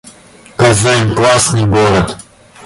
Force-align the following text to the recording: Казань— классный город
Казань— 0.57 1.13
классный 1.15 1.67
город 1.67 2.17